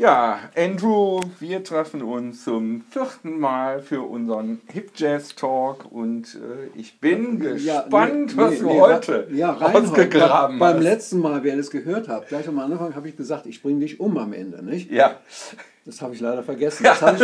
[0.00, 6.78] Ja, Andrew, wir treffen uns zum vierten Mal für unseren Hip Jazz Talk und äh,
[6.78, 10.82] ich bin Ja, gespannt, nee, was nee, du nee, heute ja, Reinhold, ausgegraben beim hast.
[10.84, 14.00] letzten Mal, wer das gehört hat, gleich am Anfang habe ich gesagt, ich bringe dich
[14.00, 14.90] um am Ende, nicht?
[14.90, 15.16] Ja,
[15.84, 16.82] Das habe ich leider vergessen.
[16.84, 17.18] Das habe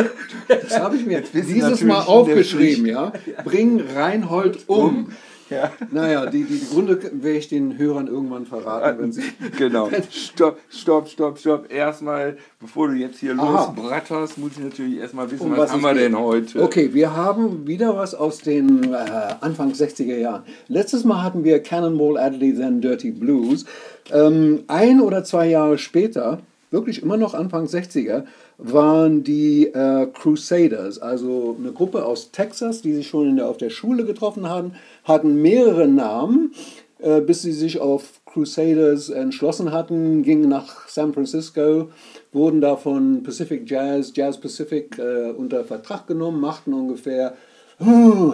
[0.48, 3.10] ich, das habe ich mir dieses Mal aufgeschrieben, ja.
[3.42, 5.12] Bring Reinhold um.
[5.50, 5.72] Ja.
[5.90, 9.22] Naja, die, die, Gründe werde ich den Hörern irgendwann verraten, wenn sie.
[9.58, 9.88] Genau.
[10.10, 11.72] Stopp, stopp, stopp, stopp.
[11.72, 13.66] Erstmal, bevor du jetzt hier Aha.
[13.74, 16.02] losbratterst, muss ich natürlich erstmal wissen, Um was, was haben wir geht.
[16.02, 16.62] denn heute?
[16.62, 18.96] Okay, wir haben wieder was aus den äh,
[19.40, 20.42] Anfang 60er Jahren.
[20.68, 23.64] Letztes Mal hatten wir Cannonball Adderley Then Dirty Blues.
[24.12, 26.40] Ähm, ein oder zwei Jahre später,
[26.70, 28.24] wirklich immer noch Anfang 60er,
[28.58, 33.70] waren die äh, Crusaders, also eine Gruppe aus Texas, die sich schon der, auf der
[33.70, 34.74] Schule getroffen hatten,
[35.04, 36.52] hatten mehrere Namen,
[36.98, 41.88] äh, bis sie sich auf Crusaders entschlossen hatten, gingen nach San Francisco,
[42.32, 47.34] wurden da von Pacific Jazz, Jazz Pacific äh, unter Vertrag genommen, machten ungefähr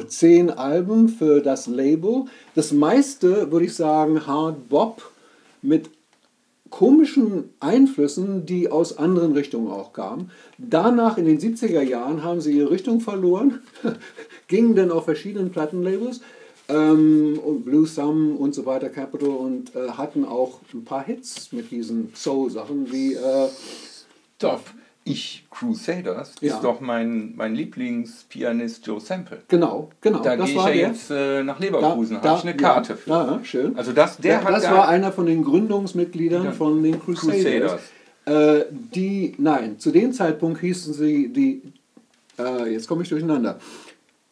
[0.07, 2.27] zehn Alben für das Label.
[2.55, 5.03] Das meiste, würde ich sagen, Hard Bop
[5.63, 5.91] mit
[6.73, 10.31] komischen Einflüssen, die aus anderen Richtungen auch kamen.
[10.57, 13.61] Danach in den 70er Jahren haben sie ihre Richtung verloren,
[14.49, 16.23] gingen dann auf verschiedenen Plattenlabels
[16.69, 21.53] ähm, und Blue Thumb und so weiter, Capital und äh, hatten auch ein paar Hits
[21.53, 23.49] mit diesen Soul-Sachen wie äh,
[24.37, 24.63] Stopp.
[25.05, 26.55] Ich, Crusaders, Ja.
[26.55, 29.43] ist doch mein, mein Lieblingspianist Joe Sample.
[29.49, 30.21] genau, genau.
[30.23, 33.11] Da gehe ich war ja jetzt äh, nach Leverkusen, habe ich eine ja, Karte für.
[33.11, 33.77] Ja, schön.
[33.77, 36.53] Also das, der Ja, das da- war einer von den Gründungsmitgliedern Ja.
[36.53, 37.43] von den Crusaders.
[37.43, 37.81] Crusaders.
[38.61, 41.63] Äh, die, nein, zu dem Zeitpunkt hießen sie die,
[42.39, 43.59] äh, jetzt komme ich durcheinander,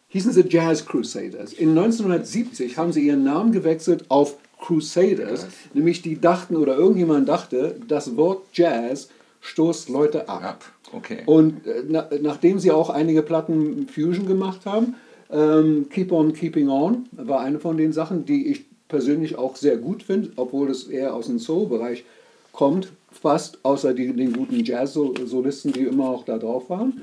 [0.06, 1.52] hießen sie Jazz Crusaders.
[1.52, 7.74] In 1970 haben sie ihren Namen gewechselt auf Crusaders, nämlich die dachten oder irgendjemand dachte,
[7.88, 9.08] das Wort Jazz
[9.40, 10.42] stoßt Leute ab.
[10.42, 10.64] Ab.
[10.92, 11.22] Okay.
[11.26, 14.94] Und äh, na, nachdem sie auch einige Platten Fusion gemacht haben,
[15.30, 19.76] ähm, Keep on Keeping On war eine von den Sachen, die ich persönlich auch sehr
[19.76, 22.04] gut finde, obwohl es eher aus dem Soul-Bereich
[22.52, 27.02] kommt, fast außer die, den guten Jazz-Solisten, die immer auch da drauf waren.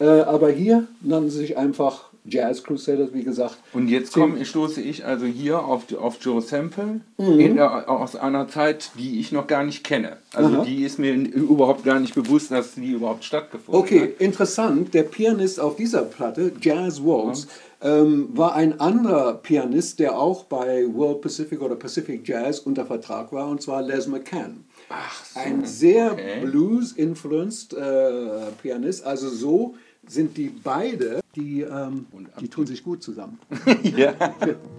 [0.00, 3.56] Äh, aber hier nannten sie sich einfach Jazz Crusaders, wie gesagt.
[3.72, 7.40] Und jetzt komm, stoße ich also hier auf, auf Joe Sample Mhm.
[7.40, 10.18] in aus einer Zeit, die ich noch gar nicht kenne.
[10.32, 10.64] Also Aha.
[10.64, 14.20] die ist mir überhaupt gar nicht bewusst, dass die überhaupt stattgefunden Okay, hat.
[14.20, 14.94] interessant.
[14.94, 17.48] Der Pianist auf dieser Platte, Jazz Waltz,
[17.80, 23.32] ähm, war ein anderer Pianist, der auch bei World Pacific oder Pacific Jazz unter Vertrag
[23.32, 24.64] war, und zwar Les McCann.
[24.88, 26.40] Ach so, Ein sehr okay.
[26.44, 29.04] Blues-influenced äh, Pianist.
[29.04, 29.74] Also so
[30.06, 32.06] sind die beide, die, ähm,
[32.40, 33.38] die tun sich gut zusammen.
[33.82, 34.14] ja,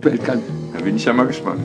[0.02, 0.42] Weltkan
[0.74, 1.62] da bin ich ja mal gespannt.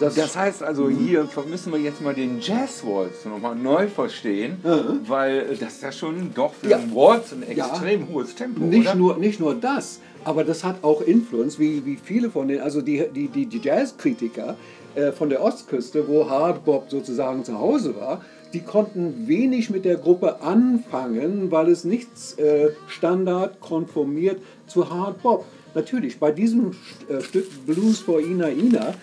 [0.00, 4.58] Das, Das heißt also, hier müssen wir jetzt mal den Jazz Waltz nochmal neu verstehen,
[5.06, 6.78] weil das ja schon doch für Ja.
[6.78, 7.66] einen Waltz ein Ja.
[7.68, 8.94] extrem hohes Tempo, Nicht oder?
[8.96, 12.80] nur, nicht nur das, aber das hat auch Influence, wie, wie viele von den, also
[12.80, 14.56] die, die, die, die Jazzkritiker
[14.96, 18.22] äh, von der Ostküste, wo Hardbop sozusagen zu Hause war,
[18.52, 25.44] die konnten wenig mit der Gruppe anfangen, weil es nichts äh, Standard konformiert zu Hardbop.
[25.74, 26.72] Natürlich, bei diesem
[27.08, 28.94] äh, Stück Blues for Ina Ina,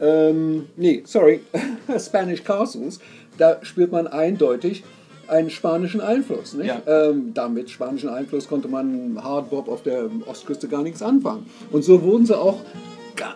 [0.00, 1.40] ähm, nee, sorry,
[1.98, 2.98] Spanish Castles,
[3.38, 4.84] da spürt man eindeutig
[5.28, 6.54] einen spanischen Einfluss.
[6.54, 6.68] Nicht?
[6.68, 6.82] Ja.
[6.86, 11.46] Ähm, damit spanischen Einfluss konnte man Hardbop auf der Ostküste gar nichts anfangen.
[11.72, 12.60] Und so wurden sie auch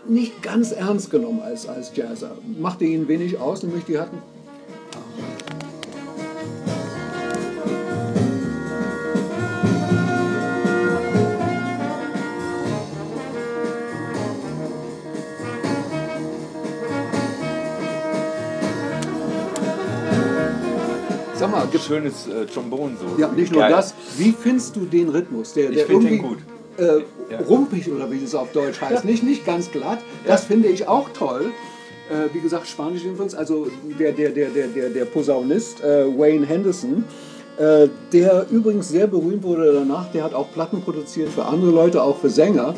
[0.09, 2.37] nicht ganz ernst genommen als, als Jazzer.
[2.59, 4.19] Machte ihnen wenig aus, nämlich die hatten
[21.41, 23.19] Sag mal, gibt Schönes äh, Trombon so.
[23.21, 23.71] Ja, nicht nur Geil.
[23.73, 23.95] das.
[24.19, 25.55] Wie findest du den Rhythmus?
[25.55, 26.39] Der, Ich der find den irgendwie, gut.
[26.77, 27.41] Äh, Ja.
[27.49, 29.05] rumpig oder wie das auf Deutsch heißt.
[29.07, 30.01] Nicht, nicht ganz glatt.
[30.27, 31.47] Das finde ich auch toll.
[32.11, 33.35] Äh, wie gesagt, spanische Influence.
[33.35, 37.05] Also der, der, der, der, der, der Posaunist äh, Wayne Henderson,
[37.57, 40.13] äh, der übrigens sehr berühmt wurde danach.
[40.13, 42.75] Der hat auch Platten produziert für andere Leute, auch für Sänger.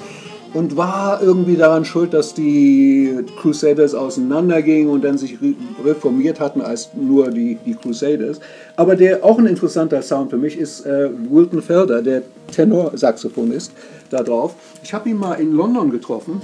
[0.54, 5.38] Und war irgendwie daran schuld, dass die Crusaders auseinandergingen und dann sich
[5.82, 8.40] reformiert hatten als nur die, die Crusaders.
[8.76, 13.72] Aber der auch ein interessanter Sound für mich ist äh, Wilton Felder, der Tenorsaxophonist
[14.10, 14.54] da drauf.
[14.82, 16.42] Ich habe ihn mal in London getroffen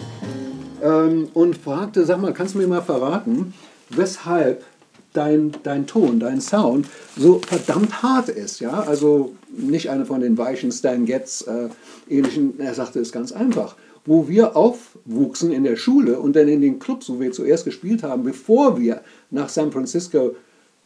[0.83, 3.53] ähm, und fragte, sag mal, kannst du mir mal verraten,
[3.91, 4.65] weshalb
[5.13, 8.61] dein, dein Ton, dein Sound so verdammt hart ist?
[8.61, 8.81] Ja?
[8.81, 11.69] Also nicht eine von den weichen Stan Getz äh,
[12.09, 12.59] ähnlichen.
[12.61, 13.77] Er sagte, es ganz einfach
[14.09, 18.03] wo wir aufwuchsen in der Schule und dann in den Clubs, wo wir zuerst gespielt
[18.03, 20.35] haben, bevor wir nach San Francisco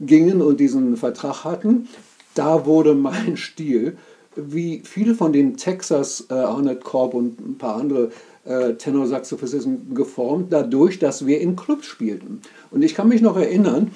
[0.01, 1.89] gingen und diesen Vertrag hatten,
[2.35, 3.97] da wurde mein Stil,
[4.35, 8.11] wie viele von den Texas, äh, Arnett Korb und ein paar andere
[8.45, 12.41] äh, Tenorsaxophonisten geformt, dadurch, dass wir in Clubs spielten.
[12.71, 13.93] Und ich kann mich noch erinnern,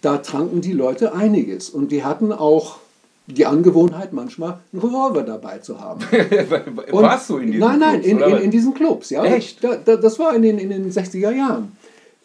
[0.00, 2.78] da tranken die Leute einiges und die hatten auch
[3.26, 6.00] die Angewohnheit, manchmal einen Revolver dabei zu haben.
[6.90, 9.08] Warst du in diesen Nein, nein, in, in, in, diesen Clubs.
[9.10, 9.24] Ja.
[9.24, 9.64] Echt?
[9.64, 11.74] Da, da, das war in den, in den 60er Jahren.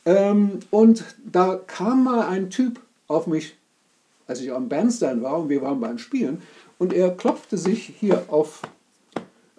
[0.06, 3.56] Ähm, und da kam mal ein Typ auf mich,
[4.28, 6.42] als ich am Bandstand war und wir waren beim Spielen,
[6.78, 8.62] und er klopfte sich hier auf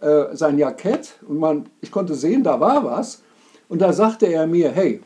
[0.00, 3.22] äh, sein Jackett und man, ich konnte sehen, da war was.
[3.68, 5.00] Und da sagte er mir, hey,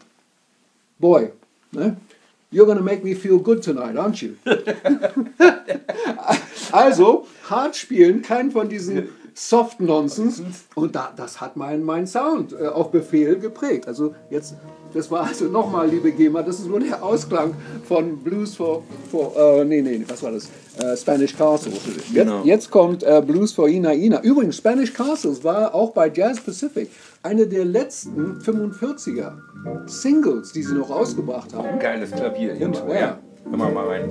[0.98, 1.32] Boy,
[1.72, 1.96] ne,
[2.54, 4.36] You're gonna make me feel good tonight, aren't you?
[6.72, 10.44] also, hart spielen, kein von diesen Soft Nonsense.
[10.76, 13.88] Und da, das hat mein, mein Sound äh, auf Befehl geprägt.
[13.88, 14.54] Also jetzt,
[14.92, 17.54] das war also nochmal, liebe GEMA, das ist nur der Ausklang
[17.86, 20.48] von Blues for, for äh, nee, nee, was war das?
[20.78, 21.80] Äh, Spanish Castles.
[21.84, 22.42] Jetzt, genau.
[22.44, 24.22] jetzt kommt äh, Blues for Ina Ina.
[24.22, 26.88] Übrigens, Spanish Castles war auch bei Jazz Pacific
[27.22, 29.32] eine der letzten 45er
[29.86, 31.78] Singles, die sie noch rausgebracht haben.
[31.78, 32.56] Geiles Klavier.
[32.60, 32.94] Und, ja.
[32.94, 33.18] ja.
[33.50, 34.08] Hör mal, mal rein.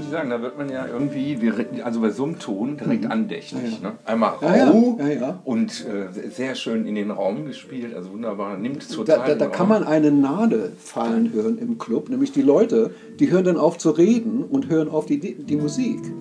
[0.00, 1.38] Sagen, da wird man ja irgendwie,
[1.82, 3.10] also bei so einem Ton direkt mhm.
[3.10, 3.80] andächtig.
[3.82, 3.96] Ja, ne?
[4.04, 5.40] Einmal ja, Rau ja.
[5.44, 9.18] und äh, sehr schön in den Raum gespielt, also wunderbar, nimmt total.
[9.18, 13.30] Da, da, da kann man eine Nadel fallen hören im Club, nämlich die Leute, die
[13.30, 16.00] hören dann auf zu reden und hören auf die, die Musik.
[16.04, 16.14] Sehr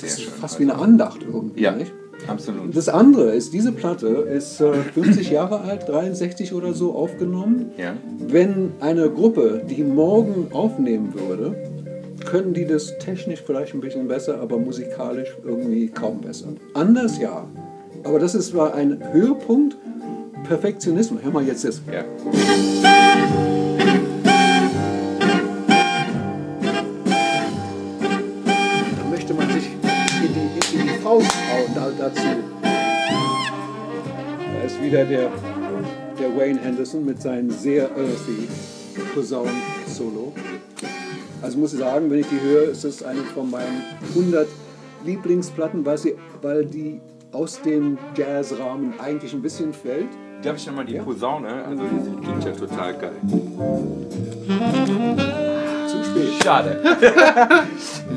[0.00, 0.58] das ist schön, fast also.
[0.58, 1.72] wie eine Andacht irgendwie, ja.
[1.72, 1.92] nicht?
[2.26, 2.76] Absolut.
[2.76, 7.70] Das andere ist, diese Platte ist äh, 50 Jahre alt, 63 oder so aufgenommen.
[7.76, 7.94] Ja.
[8.18, 11.67] Wenn eine Gruppe die morgen aufnehmen würde,
[12.28, 16.48] können die das technisch vielleicht ein bisschen besser, aber musikalisch irgendwie kaum besser.
[16.74, 17.48] Anders ja.
[18.04, 19.78] Aber das ist war ein Höhepunkt
[20.44, 21.22] Perfektionismus.
[21.22, 21.80] Hör mal jetzt das.
[21.90, 22.04] Ja.
[28.98, 29.70] Da möchte man sich
[30.22, 32.26] in die, in die Faust hauen da, dazu.
[32.62, 32.68] Da
[34.66, 35.30] ist wieder der,
[36.20, 38.48] der Wayne Henderson mit seinem sehr earthy
[39.14, 40.32] Posaun-Solo.
[41.40, 43.82] Also muss ich sagen, wenn ich die höre, ist es eine von meinen
[44.14, 44.48] 100
[45.04, 47.00] Lieblingsplatten, weil, sie, weil die
[47.32, 50.08] aus dem Jazzrahmen eigentlich ein bisschen fällt.
[50.42, 51.02] Darf ich nochmal die ja?
[51.02, 51.64] Posaune?
[51.64, 53.16] Also die klingt ja total geil.
[56.26, 56.42] Spät.
[56.42, 56.80] Schade.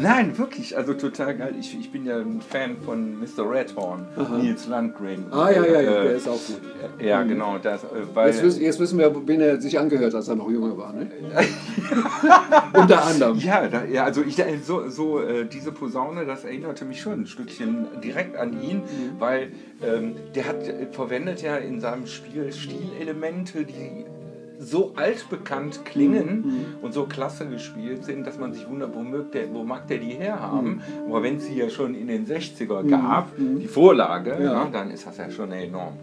[0.02, 1.56] Nein, wirklich, also total geil.
[1.60, 3.50] Ich, ich bin ja ein Fan von Mr.
[3.50, 4.38] Redhorn, Aha.
[4.38, 5.26] Nils Landgren.
[5.32, 6.62] Ah ja, ja, ja, äh, der ist auch gut.
[7.00, 7.30] Ja, mhm.
[7.30, 7.58] genau.
[7.58, 10.50] Das, äh, weil, jetzt, wissen, jetzt, wissen wir, wen er sich angehört, als er noch
[10.50, 10.94] jünger war.
[10.94, 11.08] Ne?
[12.74, 13.38] Unter anderem.
[13.38, 17.28] Ja, da, ja also ich, so, so äh, diese Posaune, das erinnerte mich schon ein
[17.28, 19.20] Stückchen direkt an ihn, mhm.
[19.20, 19.52] weil
[19.84, 24.06] ähm, der hat äh, verwendet ja in seinem Spiel Stilelemente, die
[24.62, 26.66] so altbekannt klingen mhm.
[26.84, 29.98] und so klasse gespielt sind, dass man sich wundert, wo, mögt der, wo mag der
[29.98, 30.76] die herhaben.
[30.76, 31.10] Mhm.
[31.10, 33.60] Aber wenn es sie ja schon in den 60er gab, mhm.
[33.60, 34.52] die Vorlage, ja.
[34.52, 35.94] Ja, dann ist das ja schon enorm.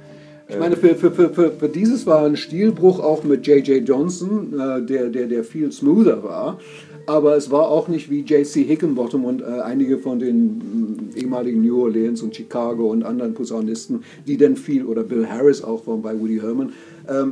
[0.50, 3.86] Ich meine, für, für, für, für, dieses war ein Stilbruch auch mit J.J.
[3.86, 6.58] Johnson, äh, der, der, der viel smoother war.
[7.04, 8.64] Aber es war auch nicht wie J.C.
[8.64, 14.04] Hickenbottom und äh, einige von den äh, ehemaligen New Orleans und Chicago und anderen Posaunisten,
[14.26, 16.72] die dann viel, oder Bill Harris auch von bei Woody Herman,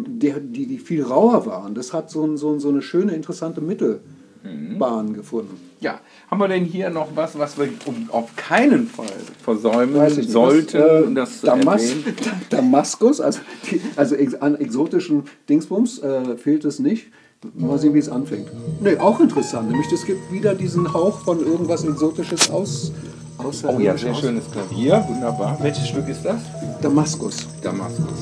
[0.06, 1.74] die, die, die, viel rauer waren.
[1.74, 5.14] Das hat so, so, so eine schöne, interessante Mittelbahn mhm.
[5.14, 5.60] gefunden.
[5.80, 7.68] Ja, haben wir denn hier noch was, was wir
[8.08, 9.06] auf keinen Fall
[9.42, 11.14] versäumen sollten?
[11.14, 11.82] Das, äh, Damas
[12.50, 13.40] Damaskus, also,
[13.70, 17.08] die, also an exotischen Dingsbums äh, fehlt es nicht.
[17.54, 18.48] Mal sehen, wie es anfängt.
[18.80, 19.70] Nee, auch interessant.
[19.70, 22.92] Nämlich, es gibt wieder diesen Hauch von irgendwas Exotisches aus.
[23.38, 25.56] Oh ja, sehr schönes Klavier, wunderbar.
[25.60, 26.40] Welches Stück ist das?
[26.82, 27.46] Damaskus.
[27.62, 28.18] Damaskus.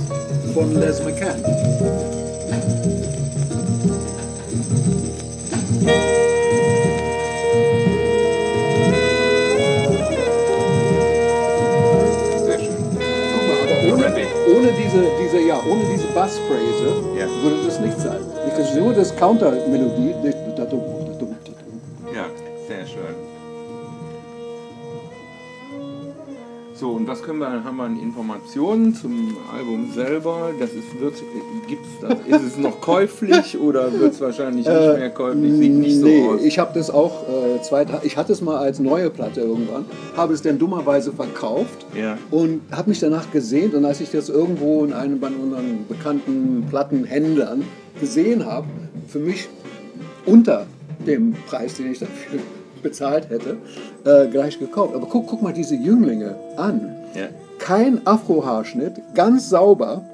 [0.52, 1.42] Von Les McCann.
[12.44, 12.76] Sehr schön.
[13.34, 13.56] Aber
[14.56, 17.02] ohne, diese, diese, ja, ohne diese Bassphrase
[17.42, 18.20] würde das nicht sein.
[18.56, 20.14] Das ist nur das Counter-Melodie.
[20.22, 20.64] Ja,
[26.84, 30.50] So, und was können wir, haben wir an Informationen zum Album selber?
[30.60, 31.14] Das ist, wird,
[31.66, 35.50] gibt's das, ist es noch käuflich oder wird es wahrscheinlich nicht mehr käuflich?
[35.54, 36.42] Sieht nicht so nee, aus.
[36.42, 40.34] ich habe das auch äh, zwei Ich hatte es mal als neue Platte irgendwann, habe
[40.34, 42.18] es dann dummerweise verkauft Ja.
[42.30, 43.72] und habe mich danach gesehnt.
[43.72, 47.64] Und als ich das irgendwo in einem bei unseren bekannten Plattenhändlern
[47.98, 48.66] gesehen habe,
[49.08, 49.48] für mich
[50.26, 50.66] unter
[51.06, 52.40] dem Preis, den ich dafür
[52.84, 53.56] bezahlt hätte,
[54.04, 54.94] äh, gleich gekauft.
[54.94, 56.94] Aber guck, guck mal diese Jünglinge an.
[57.16, 57.26] Ja.
[57.58, 60.04] Kein Afro-Haarschnitt, ganz sauber,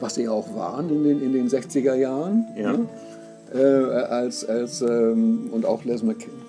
[0.00, 2.44] was sie auch waren in den, in den 60er Jahren.
[2.58, 2.72] Ja.
[2.72, 2.86] ne?
[3.54, 6.40] Äh, als, als, ähm, und auch Les McCann.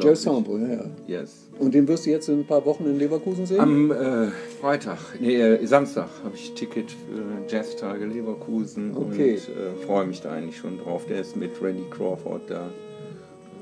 [0.00, 0.16] Joe.
[0.16, 1.20] Sample, ja, ja.
[1.20, 1.44] Yes.
[1.58, 3.60] Und den wirst du jetzt in ein paar Wochen in Leverkusen sehen?
[3.60, 4.28] Am äh,
[4.60, 9.34] Freitag, nee, äh, Samstag habe ich Ticket für Jazztage Leverkusen Okay.
[9.34, 11.06] und äh, freue mich da eigentlich schon drauf.
[11.08, 12.70] Der ist mit Randy Crawford da.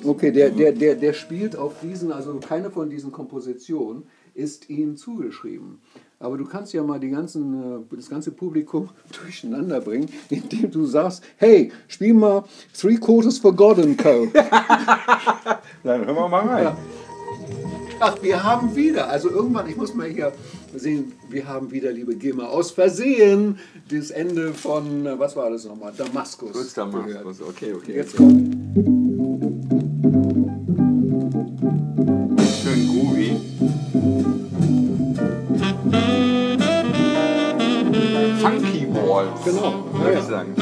[0.05, 4.05] Okay, der, der, der, der spielt auf diesen, also keine von diesen Kompositionen
[4.35, 5.79] ist ihm zugeschrieben.
[6.19, 8.89] Aber du kannst ja mal die ganzen, äh, das ganze Publikum
[9.23, 12.45] durcheinander bringen, indem du sagst, hey, spiel mal
[12.79, 14.27] Three Quarters Forgotten Co.
[15.85, 16.65] Dann hören wir mal rein.
[16.65, 16.77] Ja.
[18.05, 20.33] Ach, wir haben wieder, also irgendwann, ich muss mal hier
[20.75, 23.59] sehen, wir haben wieder, liebe GEMA, aus Versehen
[23.91, 26.53] das Ende von, äh, was war das nochmal, Damaskus.
[26.53, 26.95] Kurz gehört.
[26.95, 27.97] Damaskus, okay, okay.
[27.97, 29.22] Jetzt kommt.
[39.45, 40.19] Genau, Würde ja.
[40.21, 40.55] ich sagen.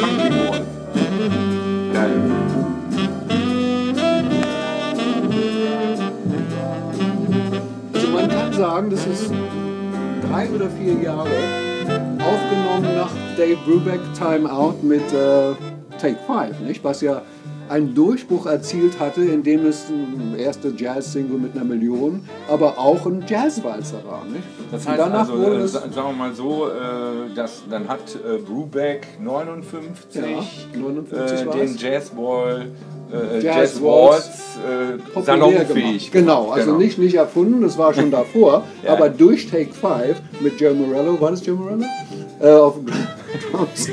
[1.92, 2.10] Geil.
[7.92, 9.30] Also man kann sagen, das ist
[10.28, 11.28] drei oder vier Jahre
[12.18, 15.52] aufgenommen nach Dave Brubeck Time Out mit äh,
[15.98, 16.82] Take Five, nicht?
[16.82, 17.22] Was ja
[17.70, 23.24] einen Durchbruch erzielt hatte, indem es ein erste Jazz-Single mit einer Million, aber auch ein
[23.26, 24.42] Jazzwalzer war, nicht?
[24.72, 28.38] Das heißt danach also, wurde äh, sagen wir mal so, äh, dass, dann hat äh,
[28.38, 32.66] Brubeck 59 Ja, 59 äh, den Jazzball,
[33.12, 36.12] äh, Jazz Jazz Waltz äh, populär salonfähig gemacht.
[36.12, 36.78] Genau, also Genau.
[36.78, 38.94] Nicht, nicht erfunden, das war schon davor, Ja.
[38.94, 41.84] aber durch Take Five mit Joe Morello, war das Joe Morello?
[42.40, 42.74] Äh, auf
[43.52, 43.88] Drums.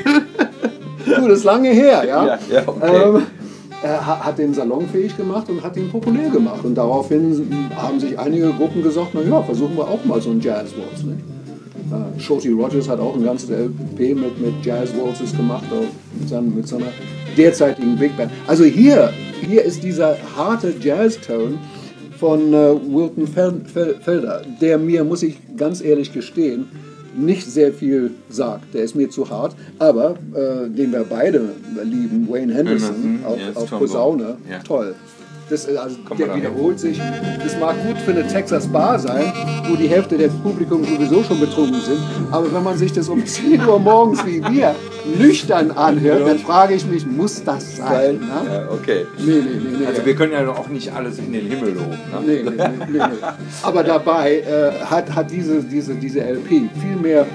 [1.06, 2.26] du, das ist lange her, ja?
[2.26, 3.04] Ja, ja, okay.
[3.04, 3.28] ähm,
[3.84, 6.64] hat den salonfähig gemacht und hat ihn populär gemacht.
[6.64, 10.42] Und daraufhin haben sich einige Gruppen gesagt, na ja, versuchen wir auch mal so ein
[10.42, 11.04] Jazz-Waltz.
[11.04, 11.20] Nicht?
[11.92, 15.64] Äh, Shorty Rogers hat auch ein ganzes LP mit, mit Jazz-Waltzes gemacht,
[16.20, 16.88] mit, seinem, mit seiner
[17.38, 18.32] derzeitigen Big Band.
[18.48, 19.14] Also hier,
[19.48, 21.58] hier ist dieser harte Jazz-Tone
[22.20, 26.68] von äh, Wilton Fel Fel Felder, der mir, muss ich ganz ehrlich gestehen,
[27.18, 28.74] nicht sehr viel sagt.
[28.74, 31.50] Der ist mir zu hart, aber äh, den wir beide
[31.84, 34.38] lieben, Wayne Henderson Henderson, auf, ist auf Posaune.
[34.50, 34.60] Ja.
[34.60, 34.96] toll.
[35.50, 37.00] Das, ist also, Kommt der wiederholt sich.
[37.42, 39.32] Das mag gut für eine Texas Bar sein,
[39.70, 42.00] wo die Hälfte des Publikums sowieso schon betrunken sind.
[42.32, 44.76] Aber wenn man sich das um 10 Uhr morgens wie wir
[45.18, 48.20] nüchtern anhört, dann frage ich mich, muss das sein?
[48.20, 48.28] Ne?
[48.52, 49.06] Ja, okay.
[49.18, 49.86] Nee, nee, nee, nee.
[49.86, 51.92] Also wir können ja auch nicht alles in den Himmel loben.
[51.92, 52.22] Ne?
[52.26, 53.28] Nee, nee, nee, nee, nee.
[53.64, 57.26] Aber dabei äh, hat, hat diese, diese, diese LP viel mehr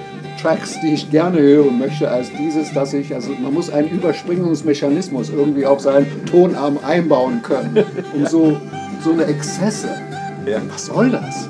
[0.40, 5.30] Tracks, die ich gerne hören möchte, als dieses, dass ich, also man muss einen Überspringungsmechanismus
[5.30, 7.84] irgendwie auf seinen Tonarm einbauen können,
[8.14, 8.60] um so,
[9.02, 9.88] so eine Exzesse.
[10.46, 10.60] Ja.
[10.68, 11.48] Was soll das?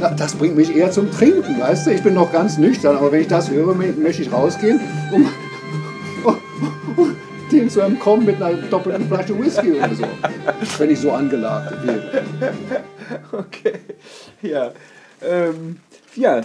[0.00, 1.90] Na, das bringt mich eher zum Trinken, weißt du?
[1.92, 4.80] Ich bin noch ganz nüchtern, aber wenn ich das höre, mö- möchte ich rausgehen,
[5.12, 5.28] um,
[6.96, 7.16] um,
[7.50, 10.04] den zu entkommen mit einer doppelten Flasche Whisky oder so.
[10.78, 12.22] Wenn ich so angelagt werde.
[13.32, 13.72] Okay.
[14.42, 14.70] Ja.
[15.26, 15.78] Ähm,
[16.14, 16.42] ja,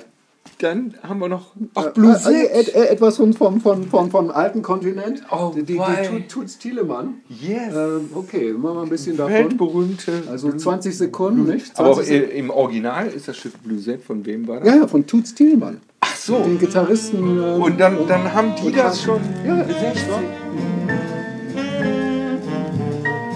[0.59, 1.51] dann haben wir noch.
[1.75, 5.21] Ach, Äh, Blues äh, et, et, etwas von, vom, vom, vom, vom alten Kontinent.
[5.31, 7.15] Oh, die die, die Tut- Tuts Thielemann.
[7.29, 7.73] Yes.
[7.75, 9.33] Ähm, okay, machen wir ein bisschen davon.
[9.33, 10.23] Weltberühmte.
[10.29, 11.75] Also 20 Sekunden, nicht?
[11.75, 12.31] 20 Aber auch Sekunden.
[12.35, 14.67] i- im Original ist das Stück Bluesette von wem war das?
[14.69, 15.81] Ja, ja, von Tuts Thielmann.
[16.01, 16.39] Ach so.
[16.39, 17.19] Den Gitarristen.
[17.19, 20.07] ähm, Und dann, dann haben die das schon Ja, 60.
[20.07, 20.19] ja.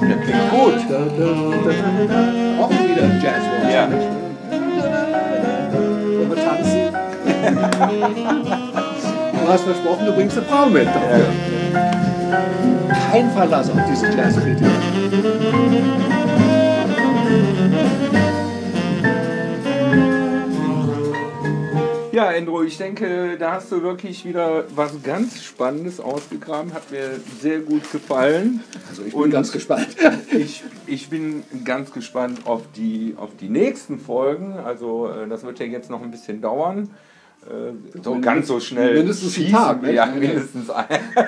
[0.09, 0.73] Ja, klingt gut.
[0.89, 2.61] Da, da, da, da, da.
[2.63, 3.43] Auch wieder Jazz.
[3.73, 3.89] Ja.
[7.55, 11.25] Du hast versprochen, du bringst eine Frau mit dafür.
[13.11, 14.69] Kein Verlass auf diese Jazzkritiker.
[22.17, 26.73] Ja, Endro, ich denke, da hast du wirklich wieder was ganz Spannendes ausgegraben.
[26.73, 28.63] Hat mir sehr gut gefallen.
[28.89, 29.89] Also ich bin Und ganz gespannt.
[30.31, 34.53] ich, ich bin ganz gespannt auf die, auf die nächsten Folgen.
[34.53, 36.89] Also äh, das wird ja jetzt noch ein bisschen dauern.
[37.47, 38.95] Äh, so ganz so schnell.
[38.95, 39.51] Mindestens schießen.
[39.51, 39.93] Tag, ne?
[39.93, 40.85] Ja, mindestens ein,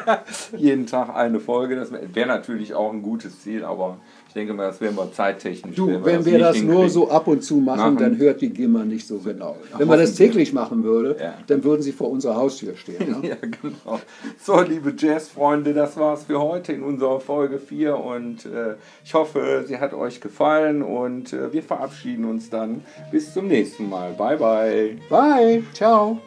[0.58, 1.76] jeden Tag eine Folge.
[1.76, 3.98] Das wäre natürlich auch ein gutes Ziel, aber
[4.40, 5.76] denke mal, das werden wir zeittechnisch.
[5.76, 8.42] Du, wenn wir das, wir das nur so ab und zu machen, machen, dann hört
[8.42, 9.58] die GEMA nicht so genau.
[9.78, 11.34] Wenn man das täglich machen würde, ja.
[11.48, 13.22] dann würden sie vor unserer Haustür stehen.
[13.22, 14.00] Ja, ja genau.
[14.42, 19.66] So, liebe Jazzfreunde, das war's für heute in unserer Folge 4 und äh, ich hoffe,
[19.68, 24.14] sie hat euch gefallen und äh, wir verabschieden uns dann bis zum nächsten Mal.
[24.14, 24.98] Bye, bye.
[25.10, 25.64] Bye.
[25.74, 26.20] Ciao.